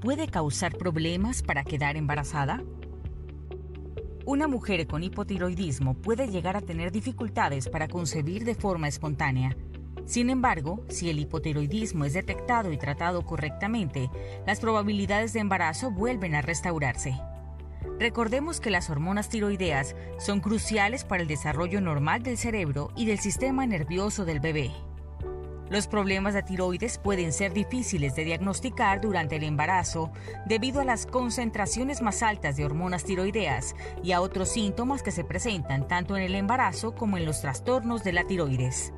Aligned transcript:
puede 0.00 0.28
causar 0.28 0.76
problemas 0.76 1.42
para 1.42 1.64
quedar 1.64 1.96
embarazada? 1.96 2.62
Una 4.24 4.48
mujer 4.48 4.86
con 4.86 5.02
hipotiroidismo 5.02 5.94
puede 5.94 6.28
llegar 6.28 6.56
a 6.56 6.60
tener 6.60 6.90
dificultades 6.90 7.68
para 7.68 7.88
concebir 7.88 8.44
de 8.44 8.54
forma 8.54 8.88
espontánea. 8.88 9.56
Sin 10.04 10.30
embargo, 10.30 10.84
si 10.88 11.10
el 11.10 11.18
hipotiroidismo 11.18 12.04
es 12.04 12.12
detectado 12.12 12.72
y 12.72 12.76
tratado 12.76 13.22
correctamente, 13.22 14.10
las 14.46 14.60
probabilidades 14.60 15.32
de 15.32 15.40
embarazo 15.40 15.90
vuelven 15.90 16.34
a 16.34 16.42
restaurarse. 16.42 17.16
Recordemos 17.98 18.60
que 18.60 18.70
las 18.70 18.90
hormonas 18.90 19.28
tiroideas 19.28 19.96
son 20.18 20.40
cruciales 20.40 21.04
para 21.04 21.22
el 21.22 21.28
desarrollo 21.28 21.80
normal 21.80 22.22
del 22.22 22.36
cerebro 22.36 22.90
y 22.96 23.06
del 23.06 23.18
sistema 23.18 23.64
nervioso 23.66 24.24
del 24.24 24.40
bebé. 24.40 24.70
Los 25.68 25.88
problemas 25.88 26.32
de 26.34 26.44
tiroides 26.44 26.98
pueden 26.98 27.32
ser 27.32 27.52
difíciles 27.52 28.14
de 28.14 28.24
diagnosticar 28.24 29.00
durante 29.00 29.34
el 29.34 29.42
embarazo 29.42 30.12
debido 30.46 30.80
a 30.80 30.84
las 30.84 31.06
concentraciones 31.06 32.02
más 32.02 32.22
altas 32.22 32.56
de 32.56 32.64
hormonas 32.64 33.02
tiroideas 33.02 33.74
y 34.04 34.12
a 34.12 34.20
otros 34.20 34.48
síntomas 34.48 35.02
que 35.02 35.10
se 35.10 35.24
presentan 35.24 35.88
tanto 35.88 36.16
en 36.16 36.22
el 36.22 36.36
embarazo 36.36 36.94
como 36.94 37.16
en 37.16 37.24
los 37.24 37.40
trastornos 37.40 38.04
de 38.04 38.12
la 38.12 38.24
tiroides. 38.24 38.92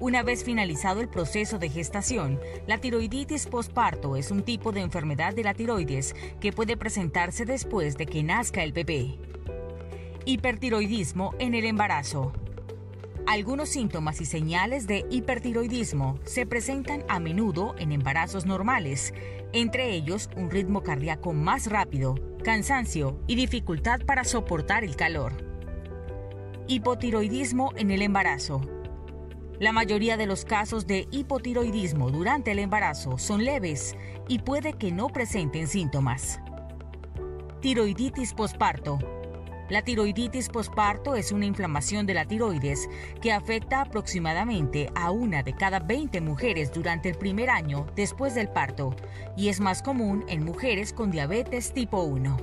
Una 0.00 0.22
vez 0.22 0.44
finalizado 0.44 1.02
el 1.02 1.08
proceso 1.08 1.58
de 1.58 1.68
gestación, 1.68 2.40
la 2.66 2.78
tiroiditis 2.78 3.46
postparto 3.46 4.16
es 4.16 4.30
un 4.30 4.42
tipo 4.42 4.72
de 4.72 4.80
enfermedad 4.80 5.34
de 5.34 5.44
la 5.44 5.52
tiroides 5.52 6.16
que 6.40 6.52
puede 6.52 6.78
presentarse 6.78 7.44
después 7.44 7.98
de 7.98 8.06
que 8.06 8.22
nazca 8.22 8.62
el 8.62 8.72
bebé. 8.72 9.18
Hipertiroidismo 10.24 11.34
en 11.38 11.54
el 11.54 11.66
embarazo. 11.66 12.32
Algunos 13.26 13.68
síntomas 13.68 14.20
y 14.20 14.24
señales 14.24 14.86
de 14.86 15.06
hipertiroidismo 15.08 16.18
se 16.24 16.44
presentan 16.44 17.04
a 17.08 17.20
menudo 17.20 17.74
en 17.78 17.92
embarazos 17.92 18.46
normales, 18.46 19.14
entre 19.52 19.92
ellos 19.92 20.28
un 20.36 20.50
ritmo 20.50 20.82
cardíaco 20.82 21.32
más 21.32 21.68
rápido, 21.70 22.16
cansancio 22.42 23.20
y 23.28 23.36
dificultad 23.36 24.00
para 24.04 24.24
soportar 24.24 24.82
el 24.82 24.96
calor. 24.96 25.32
Hipotiroidismo 26.66 27.72
en 27.76 27.92
el 27.92 28.02
embarazo. 28.02 28.60
La 29.60 29.72
mayoría 29.72 30.16
de 30.16 30.26
los 30.26 30.44
casos 30.44 30.88
de 30.88 31.06
hipotiroidismo 31.12 32.10
durante 32.10 32.50
el 32.50 32.58
embarazo 32.58 33.18
son 33.18 33.44
leves 33.44 33.96
y 34.26 34.40
puede 34.40 34.72
que 34.72 34.90
no 34.90 35.06
presenten 35.06 35.68
síntomas. 35.68 36.40
Tiroiditis 37.60 38.34
posparto 38.34 38.98
la 39.72 39.80
tiroiditis 39.80 40.50
posparto 40.50 41.14
es 41.14 41.32
una 41.32 41.46
inflamación 41.46 42.04
de 42.04 42.12
la 42.12 42.26
tiroides 42.26 42.90
que 43.22 43.32
afecta 43.32 43.80
aproximadamente 43.80 44.90
a 44.94 45.10
una 45.10 45.42
de 45.42 45.54
cada 45.54 45.80
20 45.80 46.20
mujeres 46.20 46.70
durante 46.74 47.08
el 47.08 47.14
primer 47.14 47.48
año 47.48 47.86
después 47.96 48.34
del 48.34 48.50
parto 48.50 48.94
y 49.34 49.48
es 49.48 49.60
más 49.60 49.80
común 49.80 50.26
en 50.28 50.44
mujeres 50.44 50.92
con 50.92 51.10
diabetes 51.10 51.72
tipo 51.72 52.02
1. 52.02 52.36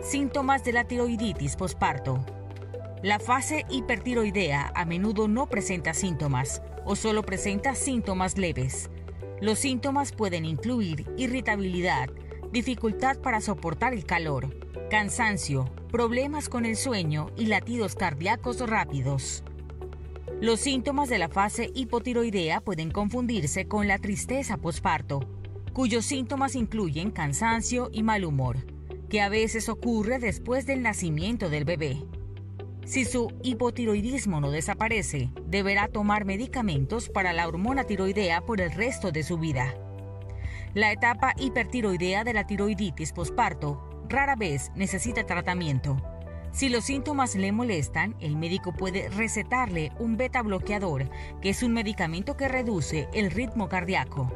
Síntomas 0.00 0.64
de 0.64 0.72
la 0.72 0.84
tiroiditis 0.84 1.56
posparto. 1.56 2.24
La 3.02 3.18
fase 3.18 3.66
hipertiroidea 3.68 4.72
a 4.74 4.86
menudo 4.86 5.28
no 5.28 5.46
presenta 5.46 5.92
síntomas 5.92 6.62
o 6.86 6.96
solo 6.96 7.22
presenta 7.22 7.74
síntomas 7.74 8.38
leves. 8.38 8.88
Los 9.42 9.58
síntomas 9.58 10.12
pueden 10.12 10.46
incluir 10.46 11.04
irritabilidad, 11.18 12.08
dificultad 12.50 13.18
para 13.18 13.42
soportar 13.42 13.92
el 13.92 14.06
calor, 14.06 14.61
cansancio, 14.90 15.64
problemas 15.90 16.48
con 16.48 16.64
el 16.64 16.76
sueño 16.76 17.30
y 17.36 17.46
latidos 17.46 17.94
cardíacos 17.94 18.60
rápidos. 18.60 19.44
Los 20.40 20.60
síntomas 20.60 21.08
de 21.08 21.18
la 21.18 21.28
fase 21.28 21.70
hipotiroidea 21.74 22.60
pueden 22.60 22.90
confundirse 22.90 23.68
con 23.68 23.86
la 23.86 23.98
tristeza 23.98 24.56
posparto, 24.56 25.20
cuyos 25.72 26.04
síntomas 26.04 26.54
incluyen 26.54 27.10
cansancio 27.10 27.90
y 27.92 28.02
mal 28.02 28.24
humor, 28.24 28.66
que 29.08 29.20
a 29.20 29.28
veces 29.28 29.68
ocurre 29.68 30.18
después 30.18 30.66
del 30.66 30.82
nacimiento 30.82 31.48
del 31.48 31.64
bebé. 31.64 32.02
Si 32.84 33.04
su 33.04 33.32
hipotiroidismo 33.42 34.40
no 34.40 34.50
desaparece, 34.50 35.30
deberá 35.46 35.86
tomar 35.86 36.24
medicamentos 36.24 37.08
para 37.08 37.32
la 37.32 37.46
hormona 37.46 37.84
tiroidea 37.84 38.40
por 38.40 38.60
el 38.60 38.72
resto 38.72 39.12
de 39.12 39.22
su 39.22 39.38
vida. 39.38 39.74
La 40.74 40.90
etapa 40.90 41.34
hipertiroidea 41.38 42.24
de 42.24 42.32
la 42.32 42.46
tiroiditis 42.46 43.12
posparto 43.12 43.91
rara 44.12 44.36
vez 44.36 44.70
necesita 44.76 45.24
tratamiento. 45.24 45.96
Si 46.52 46.68
los 46.68 46.84
síntomas 46.84 47.34
le 47.34 47.50
molestan, 47.50 48.14
el 48.20 48.36
médico 48.36 48.72
puede 48.72 49.08
recetarle 49.08 49.90
un 49.98 50.18
beta 50.18 50.42
bloqueador, 50.42 51.08
que 51.40 51.48
es 51.48 51.62
un 51.62 51.72
medicamento 51.72 52.36
que 52.36 52.46
reduce 52.46 53.08
el 53.14 53.30
ritmo 53.30 53.70
cardíaco. 53.70 54.30